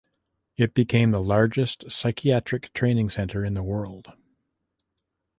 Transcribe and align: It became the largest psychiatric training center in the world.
It 0.57 0.73
became 0.73 1.11
the 1.11 1.21
largest 1.21 1.91
psychiatric 1.91 2.73
training 2.73 3.11
center 3.11 3.45
in 3.45 3.53
the 3.53 3.61
world. 3.61 4.11